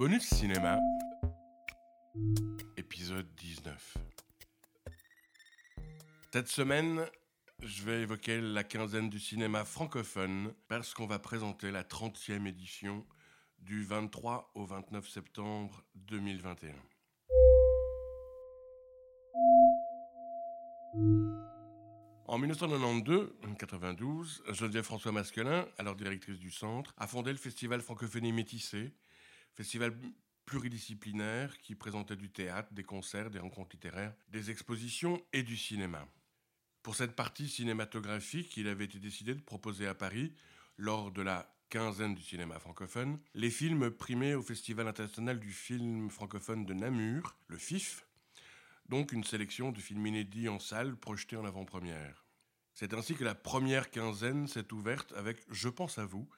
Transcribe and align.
Bonus 0.00 0.24
Cinéma, 0.30 0.80
épisode 2.78 3.28
19. 3.34 3.98
Cette 6.32 6.48
semaine, 6.48 7.04
je 7.62 7.82
vais 7.82 8.00
évoquer 8.00 8.40
la 8.40 8.64
quinzaine 8.64 9.10
du 9.10 9.20
cinéma 9.20 9.66
francophone 9.66 10.54
parce 10.68 10.94
qu'on 10.94 11.06
va 11.06 11.18
présenter 11.18 11.70
la 11.70 11.82
30e 11.82 12.46
édition 12.46 13.04
du 13.58 13.84
23 13.84 14.52
au 14.54 14.64
29 14.64 15.06
septembre 15.06 15.84
2021. 15.96 16.72
En 22.24 22.40
1992-92, 22.40 24.54
Geneviève 24.54 24.84
François 24.84 25.12
Masquelin, 25.12 25.66
alors 25.76 25.94
directrice 25.94 26.38
du 26.38 26.50
centre, 26.50 26.94
a 26.96 27.06
fondé 27.06 27.32
le 27.32 27.36
festival 27.36 27.82
Francophonie 27.82 28.32
Métissée, 28.32 28.94
festival 29.60 29.94
pluridisciplinaire 30.46 31.58
qui 31.58 31.74
présentait 31.74 32.16
du 32.16 32.30
théâtre, 32.30 32.72
des 32.72 32.82
concerts, 32.82 33.30
des 33.30 33.38
rencontres 33.38 33.76
littéraires, 33.76 34.14
des 34.28 34.50
expositions 34.50 35.22
et 35.34 35.42
du 35.42 35.54
cinéma. 35.54 36.08
Pour 36.82 36.96
cette 36.96 37.14
partie 37.14 37.46
cinématographique, 37.46 38.56
il 38.56 38.68
avait 38.68 38.86
été 38.86 38.98
décidé 38.98 39.34
de 39.34 39.42
proposer 39.42 39.86
à 39.86 39.94
Paris, 39.94 40.32
lors 40.78 41.10
de 41.10 41.20
la 41.20 41.54
quinzaine 41.68 42.14
du 42.14 42.22
cinéma 42.22 42.58
francophone, 42.58 43.20
les 43.34 43.50
films 43.50 43.90
primés 43.90 44.34
au 44.34 44.42
Festival 44.42 44.88
international 44.88 45.38
du 45.38 45.52
film 45.52 46.08
francophone 46.08 46.64
de 46.64 46.72
Namur, 46.72 47.36
le 47.48 47.58
FIF, 47.58 48.06
donc 48.88 49.12
une 49.12 49.24
sélection 49.24 49.72
de 49.72 49.78
films 49.78 50.06
inédits 50.06 50.48
en 50.48 50.58
salle 50.58 50.96
projetés 50.96 51.36
en 51.36 51.44
avant-première. 51.44 52.24
C'est 52.72 52.94
ainsi 52.94 53.14
que 53.14 53.24
la 53.24 53.34
première 53.34 53.90
quinzaine 53.90 54.48
s'est 54.48 54.72
ouverte 54.72 55.12
avec 55.12 55.44
Je 55.50 55.68
pense 55.68 55.98
à 55.98 56.06
vous 56.06 56.30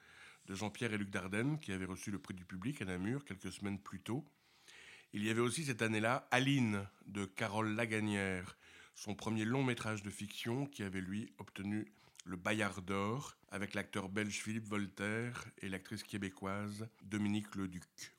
de 0.47 0.55
Jean-Pierre 0.55 0.93
et 0.93 0.99
Luc 0.99 1.11
Dardenne, 1.11 1.59
qui 1.59 1.73
avaient 1.73 1.85
reçu 1.85 2.11
le 2.11 2.19
prix 2.19 2.35
du 2.35 2.45
public 2.45 2.83
à 2.83 2.85
Namur 2.85 3.25
quelques 3.25 3.53
semaines 3.53 3.79
plus 3.79 4.01
tôt. 4.01 4.25
Il 5.13 5.25
y 5.25 5.31
avait 5.31 5.41
aussi 5.41 5.65
cette 5.65 5.83
année-là 5.83 6.27
Aline 6.31 6.87
de 7.07 7.25
Carole 7.25 7.75
Laganière, 7.75 8.57
son 8.95 9.15
premier 9.15 9.45
long 9.45 9.63
métrage 9.63 10.03
de 10.03 10.11
fiction 10.11 10.67
qui 10.67 10.83
avait 10.83 11.01
lui 11.01 11.33
obtenu 11.39 11.93
le 12.25 12.37
Bayard 12.37 12.81
d'Or 12.85 13.37
avec 13.51 13.75
l'acteur 13.75 14.09
belge 14.09 14.41
Philippe 14.41 14.69
Voltaire 14.69 15.45
et 15.59 15.69
l'actrice 15.69 16.03
québécoise 16.03 16.89
Dominique 17.03 17.55
Leduc. 17.55 18.15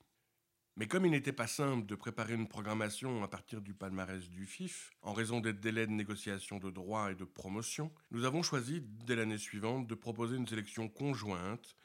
Mais 0.76 0.88
comme 0.88 1.06
il 1.06 1.12
n'était 1.12 1.32
pas 1.32 1.46
simple 1.46 1.86
de 1.86 1.94
préparer 1.94 2.34
une 2.34 2.48
programmation 2.48 3.22
à 3.22 3.28
partir 3.28 3.60
du 3.60 3.74
palmarès 3.74 4.28
du 4.28 4.44
FIF, 4.44 4.90
en 5.02 5.12
raison 5.12 5.38
des 5.38 5.52
délais 5.52 5.86
de 5.86 5.92
négociation 5.92 6.58
de 6.58 6.68
droits 6.68 7.12
et 7.12 7.14
de 7.14 7.24
promotion, 7.24 7.92
nous 8.10 8.24
avons 8.24 8.42
choisi, 8.42 8.80
dès 8.80 9.14
l'année 9.14 9.38
suivante, 9.38 9.86
de 9.86 9.94
proposer 9.94 10.36
une 10.36 10.48
sélection 10.48 10.88
conjointe 10.88 11.76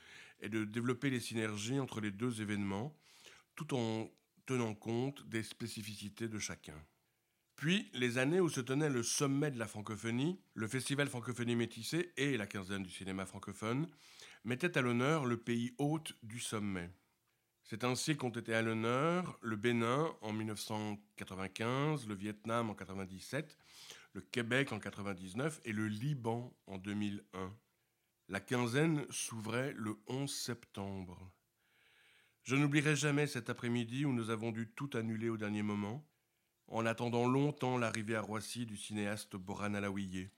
et 0.41 0.49
de 0.49 0.65
développer 0.65 1.09
les 1.09 1.19
synergies 1.19 1.79
entre 1.79 2.01
les 2.01 2.11
deux 2.11 2.41
événements, 2.41 2.95
tout 3.55 3.75
en 3.75 4.09
tenant 4.45 4.73
compte 4.73 5.27
des 5.27 5.43
spécificités 5.43 6.27
de 6.27 6.39
chacun. 6.39 6.81
Puis, 7.55 7.89
les 7.93 8.17
années 8.17 8.39
où 8.39 8.47
se 8.47 8.61
tenait 8.61 8.89
le 8.89 9.03
sommet 9.03 9.51
de 9.51 9.59
la 9.59 9.67
francophonie, 9.67 10.39
le 10.53 10.67
Festival 10.67 11.09
Francophonie 11.09 11.57
Métissée 11.57 12.13
et 12.15 12.37
la 12.37 12.47
quinzaine 12.47 12.83
du 12.83 12.89
cinéma 12.89 13.25
francophone 13.25 13.85
mettaient 14.45 14.77
à 14.77 14.81
l'honneur 14.81 15.25
le 15.25 15.35
pays 15.35 15.73
hôte 15.77 16.13
du 16.23 16.39
sommet. 16.39 16.89
C'est 17.63 17.83
ainsi 17.83 18.17
qu'ont 18.17 18.29
été 18.29 18.55
à 18.55 18.61
l'honneur 18.61 19.37
le 19.41 19.57
Bénin 19.57 20.09
en 20.21 20.33
1995, 20.33 22.07
le 22.07 22.15
Vietnam 22.15 22.69
en 22.69 22.73
1997, 22.73 23.57
le 24.13 24.21
Québec 24.21 24.71
en 24.71 24.77
1999 24.77 25.61
et 25.65 25.73
le 25.73 25.87
Liban 25.87 26.55
en 26.65 26.77
2001. 26.77 27.53
La 28.31 28.39
quinzaine 28.39 29.07
s'ouvrait 29.09 29.73
le 29.75 29.97
11 30.05 30.31
septembre. 30.31 31.31
Je 32.43 32.55
n'oublierai 32.55 32.95
jamais 32.95 33.25
cet 33.25 33.49
après-midi 33.49 34.05
où 34.05 34.13
nous 34.13 34.29
avons 34.29 34.51
dû 34.51 34.69
tout 34.69 34.91
annuler 34.93 35.29
au 35.29 35.37
dernier 35.37 35.63
moment, 35.63 36.07
en 36.67 36.85
attendant 36.85 37.27
longtemps 37.27 37.79
l'arrivée 37.79 38.15
à 38.15 38.21
Roissy 38.21 38.67
du 38.67 38.77
cinéaste 38.77 39.35
Boran 39.35 39.73
Alaouié. 39.73 40.29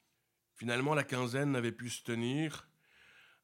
Finalement, 0.55 0.95
la 0.95 1.03
quinzaine 1.03 1.51
n'avait 1.51 1.73
pu 1.73 1.89
se 1.89 2.01
tenir 2.01 2.69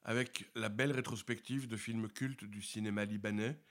avec 0.03 0.50
la 0.56 0.69
belle 0.69 0.94
rétrospective 0.94 1.68
de 1.68 1.75
films 1.75 2.07
cultes 2.07 2.46
du 2.46 2.62
cinéma 2.62 3.03
libanais, 3.03 3.62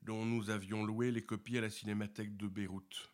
dont 0.00 0.24
nous 0.24 0.48
avions 0.48 0.84
loué 0.84 1.10
les 1.10 1.22
copies 1.22 1.58
à 1.58 1.60
la 1.60 1.68
cinémathèque 1.68 2.38
de 2.38 2.48
Beyrouth. 2.48 3.12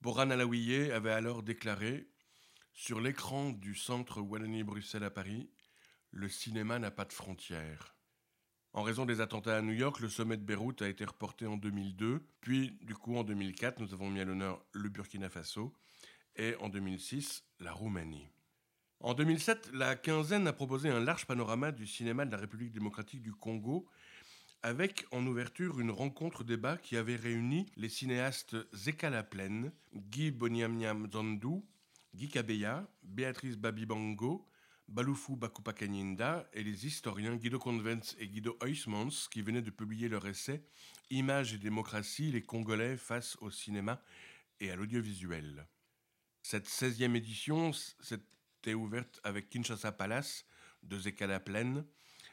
Boran 0.00 0.30
Alaouié 0.30 0.90
avait 0.90 1.12
alors 1.12 1.44
déclaré 1.44 2.08
Sur 2.72 3.00
l'écran 3.00 3.50
du 3.50 3.76
centre 3.76 4.20
Wallonie-Bruxelles 4.20 5.04
à 5.04 5.10
Paris, 5.10 5.48
le 6.12 6.28
cinéma 6.28 6.78
n'a 6.78 6.90
pas 6.90 7.04
de 7.04 7.12
frontières. 7.12 7.94
En 8.72 8.82
raison 8.82 9.04
des 9.04 9.20
attentats 9.20 9.56
à 9.56 9.62
New 9.62 9.72
York, 9.72 9.98
le 10.00 10.08
sommet 10.08 10.36
de 10.36 10.44
Beyrouth 10.44 10.82
a 10.82 10.88
été 10.88 11.04
reporté 11.04 11.46
en 11.46 11.56
2002, 11.56 12.24
puis 12.40 12.78
du 12.82 12.94
coup 12.94 13.16
en 13.16 13.24
2004, 13.24 13.80
nous 13.80 13.92
avons 13.92 14.08
mis 14.10 14.20
à 14.20 14.24
l'honneur 14.24 14.64
le 14.72 14.88
Burkina 14.88 15.28
Faso, 15.28 15.74
et 16.36 16.54
en 16.56 16.68
2006, 16.68 17.44
la 17.58 17.72
Roumanie. 17.72 18.28
En 19.00 19.14
2007, 19.14 19.70
la 19.72 19.96
quinzaine 19.96 20.46
a 20.46 20.52
proposé 20.52 20.88
un 20.88 21.00
large 21.00 21.26
panorama 21.26 21.72
du 21.72 21.86
cinéma 21.86 22.26
de 22.26 22.30
la 22.30 22.36
République 22.36 22.70
démocratique 22.70 23.22
du 23.22 23.32
Congo, 23.32 23.88
avec 24.62 25.06
en 25.10 25.26
ouverture 25.26 25.80
une 25.80 25.90
rencontre-débat 25.90 26.76
qui 26.76 26.96
avait 26.96 27.16
réuni 27.16 27.66
les 27.76 27.88
cinéastes 27.88 28.56
Zeka 28.74 29.10
Laplaine, 29.10 29.72
Guy 29.94 30.30
Boniamniam 30.30 31.10
Zandou, 31.10 31.66
Guy 32.14 32.28
Kabeya, 32.28 32.86
Béatrice 33.02 33.56
Babibango, 33.56 34.46
Baloufou 34.90 35.36
Bakupakanyinda 35.36 36.48
et 36.52 36.62
les 36.62 36.86
historiens 36.86 37.36
Guido 37.36 37.58
Convents 37.58 38.14
et 38.18 38.28
Guido 38.28 38.58
Huysmans 38.62 39.28
qui 39.30 39.40
venaient 39.40 39.62
de 39.62 39.70
publier 39.70 40.08
leur 40.08 40.26
essai 40.26 40.62
Images 41.10 41.54
et 41.54 41.58
démocratie, 41.58 42.30
les 42.30 42.42
Congolais 42.42 42.96
face 42.96 43.36
au 43.40 43.50
cinéma 43.50 44.02
et 44.60 44.70
à 44.70 44.76
l'audiovisuel. 44.76 45.66
Cette 46.42 46.68
16e 46.68 47.16
édition, 47.16 47.72
c'est 47.72 48.20
était 48.60 48.74
ouverte 48.74 49.20
avec 49.24 49.48
Kinshasa 49.48 49.90
Palace 49.90 50.44
de 50.82 50.98
Zekala 50.98 51.40
Plaine. 51.40 51.84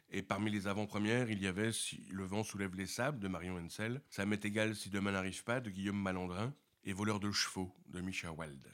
Et 0.09 0.22
parmi 0.22 0.51
les 0.51 0.68
avant-premières, 0.68 1.29
il 1.29 1.41
y 1.41 1.47
avait 1.47 1.72
Si 1.72 2.03
le 2.09 2.25
vent 2.25 2.44
soulève 2.44 2.75
les 2.75 2.85
sables 2.85 3.19
de 3.19 3.28
Marion 3.28 3.57
Hensel, 3.57 4.01
Ça 4.09 4.25
m'est 4.25 4.44
égal 4.44 4.75
si 4.75 4.89
demain 4.89 5.12
n'arrive 5.12 5.44
pas 5.44 5.62
de 5.62 5.69
Guillaume 5.69 6.01
Malandrin 6.01 6.53
et 6.84 6.94
Voleur 6.94 7.19
de 7.19 7.31
chevaux 7.31 7.74
de 7.88 8.01
Micha 8.01 8.31
Wald. 8.31 8.68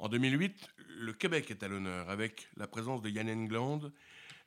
En 0.00 0.08
2008, 0.08 0.68
le 1.00 1.12
Québec 1.12 1.50
est 1.50 1.64
à 1.64 1.68
l'honneur 1.68 2.08
avec 2.08 2.48
la 2.56 2.68
présence 2.68 3.02
de 3.02 3.10
Yann 3.10 3.28
Englund 3.28 3.92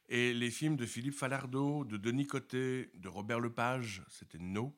et 0.07 0.33
les 0.33 0.49
films 0.49 0.77
de 0.77 0.85
Philippe 0.85 1.13
Falardeau, 1.13 1.83
de 1.83 1.97
Denis 1.97 2.25
Côté, 2.25 2.89
de 2.93 3.09
Robert 3.09 3.41
Lepage, 3.41 4.01
c'était 4.07 4.37
No, 4.37 4.73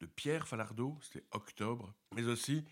de 0.00 0.06
Pierre 0.06 0.48
Falardeau, 0.48 0.98
c'était 1.00 1.24
Octobre, 1.30 1.94
mais 2.12 2.24
aussi 2.24 2.64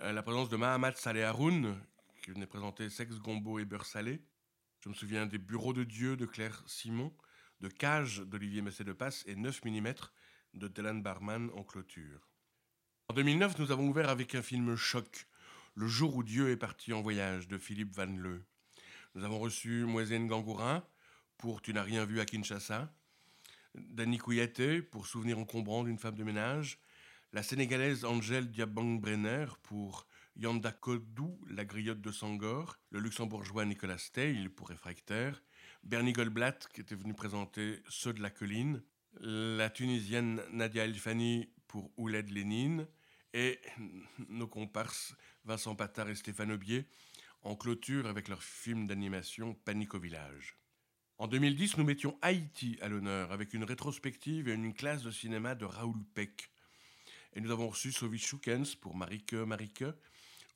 euh, 0.00 0.10
la 0.10 0.24
présence 0.24 0.48
de 0.48 0.56
Mahamat 0.56 0.94
Saleh 0.96 1.22
Haroun, 1.22 1.80
qui 2.24 2.32
venait 2.32 2.46
présenter 2.46 2.90
Sexe, 2.90 3.20
Gombo 3.20 3.60
et 3.60 3.64
Beurre 3.64 3.86
Salé. 3.86 4.20
Je 4.80 4.88
me 4.88 4.94
souviens 4.94 5.26
des 5.26 5.38
Bureaux 5.38 5.72
de 5.72 5.84
Dieu 5.84 6.16
de 6.16 6.26
Claire 6.26 6.60
Simon, 6.66 7.14
de 7.60 7.68
Cage 7.68 8.18
d'Olivier 8.18 8.62
Messé 8.62 8.82
de 8.82 8.92
Passe 8.92 9.22
et 9.28 9.36
9 9.36 9.64
mm 9.64 9.94
de 10.54 10.66
Dylan 10.66 11.02
Barman 11.02 11.50
en 11.54 11.62
clôture. 11.62 12.28
En 13.08 13.14
2009, 13.14 13.60
nous 13.60 13.70
avons 13.70 13.88
ouvert 13.88 14.08
avec 14.08 14.34
un 14.34 14.42
film 14.42 14.74
choc, 14.74 15.28
Le 15.80 15.86
jour 15.86 16.14
où 16.14 16.22
Dieu 16.22 16.50
est 16.50 16.58
parti 16.58 16.92
en 16.92 17.00
voyage 17.00 17.48
de 17.48 17.56
Philippe 17.56 17.96
Van 17.96 18.04
Leu. 18.04 18.44
Nous 19.14 19.24
avons 19.24 19.38
reçu 19.38 19.86
Moisène 19.86 20.26
Gangourin 20.26 20.84
pour 21.38 21.62
Tu 21.62 21.72
n'as 21.72 21.82
rien 21.82 22.04
vu 22.04 22.20
à 22.20 22.26
Kinshasa, 22.26 22.92
Danny 23.74 24.18
Kouyaté 24.18 24.82
pour 24.82 25.06
Souvenir 25.06 25.38
encombrant 25.38 25.82
d'une 25.82 25.96
femme 25.96 26.16
de 26.16 26.22
ménage, 26.22 26.78
la 27.32 27.42
Sénégalaise 27.42 28.04
Angèle 28.04 28.50
Diabang-Brenner 28.50 29.46
pour 29.62 30.06
Yanda 30.36 30.70
Kodou, 30.70 31.40
la 31.48 31.64
griotte 31.64 32.02
de 32.02 32.12
Sangor, 32.12 32.76
le 32.90 33.00
luxembourgeois 33.00 33.64
Nicolas 33.64 33.96
Steil 33.96 34.50
pour 34.50 34.68
Réfractaire, 34.68 35.42
Bernie 35.82 36.12
Goldblatt 36.12 36.68
qui 36.74 36.82
était 36.82 36.94
venu 36.94 37.14
présenter 37.14 37.82
Ceux 37.88 38.12
de 38.12 38.20
la 38.20 38.28
colline, 38.28 38.82
la 39.18 39.70
tunisienne 39.70 40.42
Nadia 40.52 40.84
Elfani 40.84 41.48
pour 41.68 41.90
Ouled 41.96 42.28
Lénine 42.28 42.86
et 43.32 43.60
nos 44.28 44.48
comparses 44.48 45.16
Vincent 45.44 45.74
Patard 45.74 46.08
et 46.08 46.14
Stéphane 46.14 46.52
Aubier 46.52 46.86
en 47.42 47.56
clôture 47.56 48.06
avec 48.06 48.28
leur 48.28 48.42
film 48.42 48.86
d'animation 48.86 49.54
Panique 49.54 49.94
au 49.94 49.98
village. 49.98 50.56
En 51.18 51.26
2010, 51.26 51.76
nous 51.76 51.84
mettions 51.84 52.18
Haïti 52.22 52.78
à 52.80 52.88
l'honneur 52.88 53.32
avec 53.32 53.54
une 53.54 53.64
rétrospective 53.64 54.48
et 54.48 54.52
une 54.52 54.74
classe 54.74 55.02
de 55.02 55.10
cinéma 55.10 55.54
de 55.54 55.64
Raoul 55.64 56.02
Peck. 56.14 56.50
Et 57.34 57.40
nous 57.40 57.50
avons 57.50 57.68
reçu 57.68 57.92
Sophie 57.92 58.18
Schukens 58.18 58.74
pour 58.74 58.94
Marike 58.94 59.34
Marike, 59.34 59.84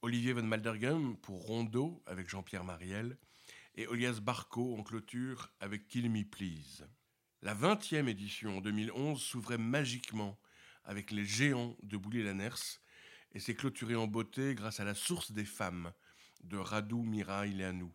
Olivier 0.03 0.33
Van 0.33 0.43
Maldergem 0.43 1.17
pour 1.19 1.45
Rondo 1.47 2.03
avec 2.07 2.29
Jean-Pierre 2.29 2.65
Mariel 2.65 3.17
et 3.77 3.87
Olias 3.87 4.21
Barco 4.21 4.77
en 4.77 4.83
clôture 4.83 5.51
avec 5.61 5.89
Kill 5.89 6.11
Me 6.11 6.25
Please. 6.25 6.87
La 7.43 7.55
20e 7.55 8.09
édition 8.09 8.59
en 8.59 8.61
2011 8.61 9.21
s'ouvrait 9.21 9.59
magiquement 9.59 10.39
avec 10.85 11.11
les 11.11 11.25
géants 11.25 11.77
de 11.83 11.97
Boulay-Lanners 11.97 12.81
et 13.35 13.41
s'est 13.41 13.55
clôturée 13.55 13.97
en 13.97 14.07
beauté 14.07 14.55
grâce 14.55 14.81
à 14.81 14.85
la 14.85 14.95
source 14.95 15.33
des 15.33 15.45
femmes 15.45 15.93
de 16.45 16.57
Radou 16.57 17.03
Mira 17.03 17.47
Ileanou. 17.47 17.93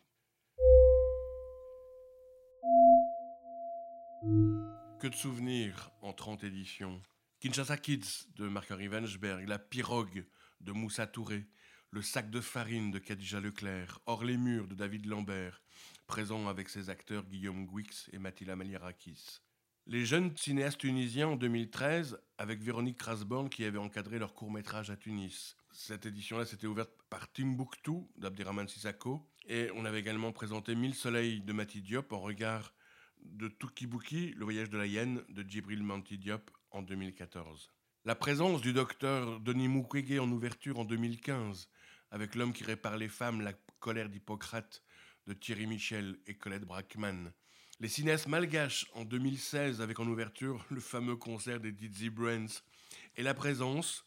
Que 4.99 5.07
de 5.07 5.15
souvenirs 5.15 5.91
en 6.01 6.11
30 6.11 6.43
éditions. 6.43 7.01
Kinshasa 7.39 7.77
Kids 7.77 8.27
de 8.35 8.49
Marc-Henri 8.49 8.89
Wensberg, 8.89 9.47
La 9.47 9.59
Pirogue 9.59 10.25
de 10.59 10.73
Moussa 10.73 11.07
Touré, 11.07 11.47
Le 11.91 12.01
sac 12.01 12.29
de 12.29 12.41
farine 12.41 12.91
de 12.91 12.99
Khadija 12.99 13.39
Leclerc, 13.39 13.99
Hors 14.05 14.25
les 14.25 14.35
murs 14.35 14.67
de 14.67 14.75
David 14.75 15.05
Lambert, 15.05 15.63
présent 16.05 16.49
avec 16.49 16.67
ses 16.67 16.89
acteurs 16.89 17.25
Guillaume 17.25 17.65
Gouix 17.65 18.09
et 18.11 18.19
Mathilda 18.19 18.57
Malirakis. 18.57 19.39
Les 19.91 20.05
jeunes 20.05 20.37
cinéastes 20.37 20.81
tunisiens 20.81 21.29
en 21.29 21.35
2013, 21.35 22.21
avec 22.37 22.61
Véronique 22.61 22.99
Krasborn 22.99 23.49
qui 23.49 23.65
avait 23.65 23.79
encadré 23.79 24.19
leur 24.19 24.35
court-métrage 24.35 24.91
à 24.91 24.95
Tunis. 24.95 25.57
Cette 25.71 26.05
édition-là 26.05 26.45
s'était 26.45 26.67
ouverte 26.67 26.91
par 27.09 27.31
Timbuktu 27.31 28.03
d'Abdirahman 28.15 28.67
Sissako. 28.67 29.27
Et 29.47 29.71
on 29.73 29.85
avait 29.85 29.99
également 29.99 30.31
présenté 30.31 30.75
Mille 30.75 30.93
soleils 30.93 31.41
de 31.41 31.53
Mati 31.53 31.81
Diop 31.81 32.13
en 32.13 32.19
regard 32.19 32.75
de 33.23 33.47
Tukibuki, 33.47 34.33
le 34.37 34.43
voyage 34.43 34.69
de 34.69 34.77
la 34.77 34.85
hyène 34.85 35.23
de 35.27 35.41
Djibril 35.41 35.81
Manti 35.81 36.19
Diop 36.19 36.51
en 36.69 36.83
2014. 36.83 37.71
La 38.05 38.13
présence 38.13 38.61
du 38.61 38.73
docteur 38.73 39.39
Denis 39.39 39.69
Mukwege 39.69 40.19
en 40.19 40.29
ouverture 40.29 40.77
en 40.77 40.85
2015, 40.85 41.67
avec 42.11 42.35
L'homme 42.35 42.53
qui 42.53 42.63
répare 42.63 42.97
les 42.97 43.09
femmes, 43.09 43.41
la 43.41 43.53
colère 43.79 44.09
d'Hippocrate 44.09 44.83
de 45.25 45.33
Thierry 45.33 45.65
Michel 45.65 46.19
et 46.27 46.35
Colette 46.35 46.65
Brackman. 46.65 47.33
Les 47.81 47.87
cinéastes 47.87 48.27
malgaches 48.27 48.87
en 48.93 49.05
2016 49.05 49.79
avec 49.79 50.01
en 50.01 50.07
ouverture 50.07 50.65
le 50.69 50.81
fameux 50.81 51.15
concert 51.15 51.61
des 51.61 51.71
Dizzy 51.71 52.09
Brands 52.09 52.61
et 53.15 53.23
la 53.23 53.33
présence 53.33 54.03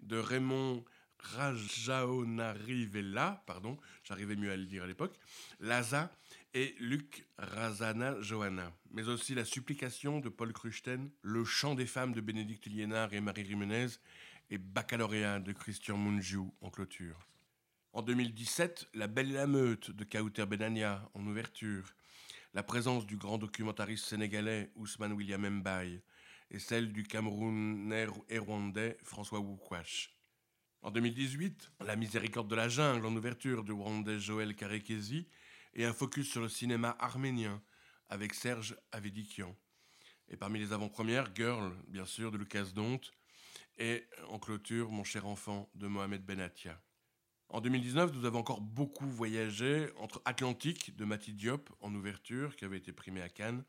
de 0.00 0.16
Raymond 0.16 0.84
Rajaonarivella, 1.20 3.44
pardon, 3.46 3.78
j'arrivais 4.02 4.34
mieux 4.34 4.50
à 4.50 4.56
le 4.56 4.64
dire 4.64 4.82
à 4.82 4.88
l'époque, 4.88 5.16
Laza 5.60 6.10
et 6.52 6.74
Luc 6.80 7.24
Razana 7.38 8.20
Johanna, 8.20 8.72
mais 8.90 9.06
aussi 9.06 9.36
la 9.36 9.44
supplication 9.44 10.18
de 10.18 10.28
Paul 10.28 10.52
Cruchten, 10.52 11.08
le 11.22 11.44
chant 11.44 11.76
des 11.76 11.86
femmes 11.86 12.14
de 12.14 12.20
Bénédicte 12.20 12.66
Liénard 12.66 13.14
et 13.14 13.20
Marie 13.20 13.44
Rimenez 13.44 13.86
et 14.50 14.58
Baccalauréat 14.58 15.38
de 15.38 15.52
Christian 15.52 15.96
Mungiu 15.96 16.50
en 16.60 16.70
clôture. 16.70 17.28
En 17.92 18.02
2017, 18.02 18.88
La 18.94 19.06
Belle 19.06 19.30
et 19.30 19.34
la 19.34 19.46
Meute 19.46 19.92
de 19.92 20.02
Kauter 20.02 20.46
Benania 20.46 21.08
en 21.14 21.24
ouverture, 21.24 21.94
la 22.54 22.62
présence 22.62 23.06
du 23.06 23.16
grand 23.16 23.38
documentariste 23.38 24.04
sénégalais 24.04 24.70
Ousmane 24.76 25.14
William 25.14 25.48
Mbaye 25.60 26.02
et 26.50 26.58
celle 26.58 26.92
du 26.92 27.02
Camerounais 27.02 28.06
et 28.28 28.38
rwandais 28.38 28.98
François 29.02 29.40
Woukwash. 29.40 30.14
En 30.82 30.90
2018, 30.90 31.72
La 31.80 31.96
miséricorde 31.96 32.48
de 32.48 32.54
la 32.54 32.68
jungle 32.68 33.06
en 33.06 33.16
ouverture 33.16 33.64
de 33.64 33.72
rwandais 33.72 34.18
Joël 34.18 34.54
Karekesi 34.54 35.28
et 35.72 35.86
un 35.86 35.94
focus 35.94 36.30
sur 36.30 36.42
le 36.42 36.50
cinéma 36.50 36.94
arménien 36.98 37.62
avec 38.10 38.34
Serge 38.34 38.76
Avedikian. 38.90 39.56
Et 40.28 40.36
parmi 40.36 40.58
les 40.58 40.74
avant-premières, 40.74 41.34
Girl, 41.34 41.74
bien 41.88 42.04
sûr, 42.04 42.30
de 42.30 42.36
Lucas 42.36 42.66
Dont, 42.74 43.00
et 43.78 44.06
en 44.28 44.38
clôture, 44.38 44.90
Mon 44.90 45.04
cher 45.04 45.26
enfant 45.26 45.70
de 45.74 45.86
Mohamed 45.86 46.22
Benatia. 46.22 46.78
En 47.52 47.60
2019, 47.60 48.14
nous 48.14 48.24
avons 48.24 48.38
encore 48.38 48.62
beaucoup 48.62 49.06
voyagé 49.06 49.90
entre 49.98 50.22
Atlantique 50.24 50.96
de 50.96 51.04
Mati 51.04 51.34
Diop 51.34 51.68
en 51.82 51.94
ouverture, 51.94 52.56
qui 52.56 52.64
avait 52.64 52.78
été 52.78 52.92
primé 52.92 53.20
à 53.20 53.28
Cannes, 53.28 53.62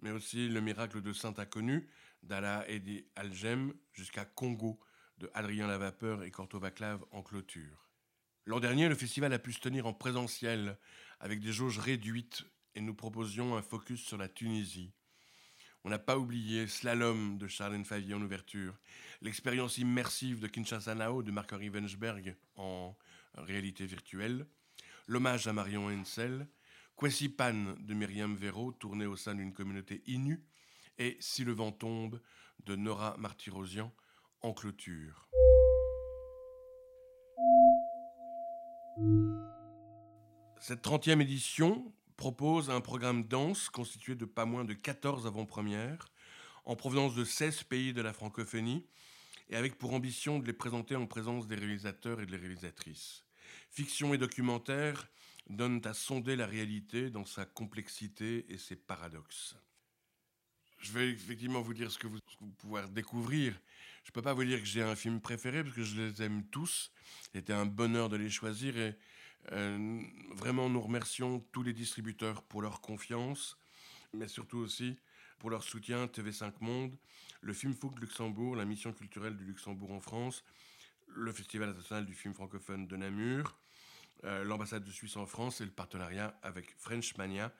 mais 0.00 0.10
aussi 0.10 0.48
Le 0.48 0.60
miracle 0.60 1.00
de 1.00 1.12
Saint 1.12 1.34
Inconnu 1.36 1.88
d'Ala 2.24 2.68
Edi 2.68 3.06
Algem 3.14 3.74
jusqu'à 3.92 4.24
Congo 4.24 4.80
de 5.18 5.30
Adrien 5.34 5.68
Lavapeur 5.68 6.24
et 6.24 6.32
Corto 6.32 6.58
Vaclav 6.58 7.04
en 7.12 7.22
clôture. 7.22 7.92
L'an 8.44 8.58
dernier, 8.58 8.88
le 8.88 8.96
festival 8.96 9.32
a 9.32 9.38
pu 9.38 9.52
se 9.52 9.60
tenir 9.60 9.86
en 9.86 9.94
présentiel 9.94 10.76
avec 11.20 11.38
des 11.38 11.52
jauges 11.52 11.78
réduites 11.78 12.42
et 12.74 12.80
nous 12.80 12.94
proposions 12.94 13.56
un 13.56 13.62
focus 13.62 14.04
sur 14.04 14.18
la 14.18 14.28
Tunisie. 14.28 14.92
On 15.84 15.90
n'a 15.90 15.98
pas 15.98 16.16
oublié 16.16 16.68
Slalom 16.68 17.38
de 17.38 17.48
Charlène 17.48 17.84
Favier 17.84 18.14
en 18.14 18.22
ouverture, 18.22 18.78
l'expérience 19.20 19.78
immersive 19.78 20.38
de 20.38 20.46
Kinshasa 20.46 20.94
Nao 20.94 21.24
de 21.24 21.32
Marc-Henri 21.32 21.70
Wensberg 21.70 22.36
en 22.56 22.94
réalité 23.34 23.84
virtuelle, 23.84 24.46
l'hommage 25.08 25.48
à 25.48 25.52
Marion 25.52 25.88
Hensel, 25.88 26.46
Kwesipan 26.96 27.74
de 27.80 27.94
Myriam 27.94 28.36
Véro, 28.36 28.70
tourné 28.70 29.06
au 29.06 29.16
sein 29.16 29.34
d'une 29.34 29.52
communauté 29.52 30.02
inu, 30.06 30.44
et 30.98 31.16
Si 31.20 31.42
le 31.42 31.52
vent 31.52 31.72
tombe 31.72 32.20
de 32.64 32.76
Nora 32.76 33.16
Martirosian 33.18 33.92
en 34.40 34.52
clôture. 34.52 35.28
Cette 40.60 40.84
30e 40.84 41.20
édition 41.20 41.92
propose 42.16 42.70
un 42.70 42.80
programme 42.80 43.24
dense 43.24 43.68
constitué 43.68 44.14
de 44.14 44.24
pas 44.24 44.44
moins 44.44 44.64
de 44.64 44.74
14 44.74 45.26
avant-premières, 45.26 46.08
en 46.64 46.76
provenance 46.76 47.14
de 47.14 47.24
16 47.24 47.64
pays 47.64 47.92
de 47.92 48.02
la 48.02 48.12
francophonie, 48.12 48.86
et 49.48 49.56
avec 49.56 49.76
pour 49.76 49.92
ambition 49.92 50.38
de 50.38 50.46
les 50.46 50.52
présenter 50.52 50.96
en 50.96 51.06
présence 51.06 51.46
des 51.46 51.56
réalisateurs 51.56 52.20
et 52.20 52.26
des 52.26 52.36
réalisatrices. 52.36 53.24
Fiction 53.70 54.14
et 54.14 54.18
documentaire 54.18 55.08
donnent 55.48 55.82
à 55.84 55.94
sonder 55.94 56.36
la 56.36 56.46
réalité 56.46 57.10
dans 57.10 57.24
sa 57.24 57.44
complexité 57.44 58.46
et 58.48 58.58
ses 58.58 58.76
paradoxes. 58.76 59.56
Je 60.78 60.92
vais 60.92 61.10
effectivement 61.10 61.62
vous 61.62 61.74
dire 61.74 61.92
ce 61.92 61.98
que 61.98 62.06
vous, 62.06 62.18
pouvez 62.38 62.52
pouvoir 62.58 62.88
découvrir. 62.88 63.52
Je 64.02 64.10
ne 64.10 64.12
peux 64.12 64.22
pas 64.22 64.34
vous 64.34 64.44
dire 64.44 64.58
que 64.58 64.64
j'ai 64.64 64.82
un 64.82 64.96
film 64.96 65.20
préféré 65.20 65.62
parce 65.62 65.76
que 65.76 65.84
je 65.84 66.00
les 66.00 66.22
aime 66.22 66.44
tous. 66.46 66.90
C'était 67.32 67.52
un 67.52 67.66
bonheur 67.66 68.08
de 68.08 68.16
les 68.16 68.30
choisir 68.30 68.76
et 68.76 68.96
euh, 69.50 70.00
vraiment 70.30 70.68
nous 70.68 70.80
remercions 70.80 71.40
tous 71.52 71.62
les 71.62 71.72
distributeurs 71.72 72.42
pour 72.42 72.62
leur 72.62 72.80
confiance, 72.80 73.58
mais 74.12 74.28
surtout 74.28 74.58
aussi 74.58 74.96
pour 75.38 75.50
leur 75.50 75.64
soutien 75.64 76.06
TV5 76.06 76.52
Monde, 76.60 76.96
le 77.40 77.52
Film 77.52 77.74
Fouque 77.74 77.98
Luxembourg, 77.98 78.54
la 78.54 78.64
mission 78.64 78.92
culturelle 78.92 79.36
du 79.36 79.44
Luxembourg 79.44 79.90
en 79.90 80.00
France, 80.00 80.44
le 81.08 81.32
Festival 81.32 81.70
international 81.70 82.06
du 82.06 82.14
film 82.14 82.32
francophone 82.32 82.86
de 82.86 82.96
Namur, 82.96 83.58
euh, 84.24 84.44
l'ambassade 84.44 84.84
de 84.84 84.90
Suisse 84.90 85.16
en 85.16 85.26
France 85.26 85.60
et 85.60 85.64
le 85.64 85.72
partenariat 85.72 86.38
avec 86.42 86.74
French 86.78 87.16
Mania 87.16 87.52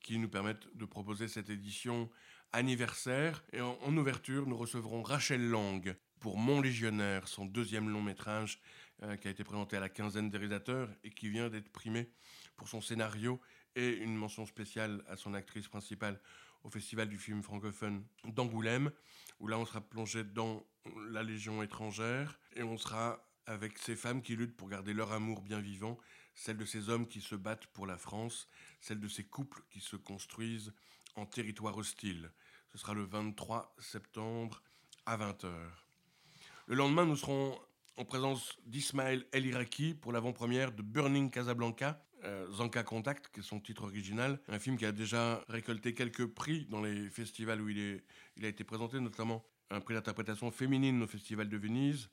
qui 0.00 0.18
nous 0.18 0.28
permettent 0.28 0.74
de 0.74 0.84
proposer 0.84 1.28
cette 1.28 1.50
édition 1.50 2.08
anniversaire. 2.52 3.44
Et 3.52 3.60
en, 3.60 3.96
ouverture, 3.96 4.46
nous 4.46 4.56
recevrons 4.56 5.02
Rachel 5.02 5.50
Lang 5.50 5.94
pour 6.20 6.38
Mon 6.38 6.60
Légionnaire, 6.60 7.28
son 7.28 7.44
deuxième 7.44 7.90
long 7.90 8.02
métrage 8.02 8.60
euh, 9.02 9.16
qui 9.16 9.28
a 9.28 9.30
été 9.30 9.44
présenté 9.44 9.76
à 9.76 9.80
la 9.80 9.88
quinzaine 9.88 10.30
des 10.30 10.38
réalisateurs 10.38 10.88
et 11.04 11.10
qui 11.10 11.28
vient 11.28 11.48
d'être 11.48 11.70
primé 11.70 12.10
pour 12.56 12.68
son 12.68 12.80
scénario 12.80 13.40
et 13.76 13.96
une 13.96 14.16
mention 14.16 14.44
spéciale 14.44 15.04
à 15.08 15.16
son 15.16 15.34
actrice 15.34 15.68
principale 15.68 16.20
au 16.64 16.70
Festival 16.70 17.08
du 17.08 17.18
film 17.18 17.42
francophone 17.42 18.04
d'Angoulême, 18.24 18.90
où 19.38 19.46
là 19.46 19.58
on 19.58 19.64
sera 19.64 19.80
plongé 19.80 20.24
dans 20.24 20.66
la 21.10 21.22
Légion 21.22 21.62
étrangère 21.62 22.40
et 22.56 22.62
on 22.62 22.76
sera 22.76 23.24
avec 23.46 23.78
ces 23.78 23.96
femmes 23.96 24.20
qui 24.20 24.36
luttent 24.36 24.56
pour 24.56 24.68
garder 24.68 24.92
leur 24.92 25.12
amour 25.12 25.40
bien 25.42 25.60
vivant, 25.60 25.96
celle 26.34 26.56
de 26.56 26.64
ces 26.64 26.88
hommes 26.88 27.06
qui 27.06 27.20
se 27.20 27.34
battent 27.34 27.66
pour 27.68 27.86
la 27.86 27.96
France, 27.96 28.48
celle 28.80 29.00
de 29.00 29.08
ces 29.08 29.24
couples 29.24 29.62
qui 29.70 29.80
se 29.80 29.96
construisent 29.96 30.72
en 31.14 31.24
territoire 31.24 31.76
hostile. 31.76 32.30
Ce 32.72 32.78
sera 32.78 32.94
le 32.94 33.04
23 33.04 33.74
septembre 33.78 34.62
à 35.06 35.16
20h. 35.16 35.48
Le 36.66 36.74
lendemain, 36.74 37.06
nous 37.06 37.16
serons 37.16 37.58
en 37.98 38.04
présence 38.04 38.56
d'Ismaël 38.64 39.26
El 39.32 39.46
Iraki 39.46 39.92
pour 39.92 40.12
l'avant-première 40.12 40.70
de 40.70 40.82
Burning 40.82 41.30
Casablanca, 41.30 42.00
euh, 42.24 42.48
Zanka 42.52 42.84
Contact, 42.84 43.28
qui 43.34 43.40
est 43.40 43.42
son 43.42 43.58
titre 43.58 43.82
original, 43.82 44.40
un 44.46 44.60
film 44.60 44.76
qui 44.76 44.86
a 44.86 44.92
déjà 44.92 45.44
récolté 45.48 45.94
quelques 45.94 46.26
prix 46.26 46.66
dans 46.66 46.80
les 46.80 47.10
festivals 47.10 47.60
où 47.60 47.68
il, 47.68 47.78
est, 47.78 48.04
il 48.36 48.44
a 48.44 48.48
été 48.48 48.62
présenté, 48.62 49.00
notamment 49.00 49.44
un 49.70 49.80
prix 49.80 49.94
d'interprétation 49.94 50.52
féminine 50.52 51.02
au 51.02 51.08
Festival 51.08 51.48
de 51.48 51.56
Venise 51.56 52.08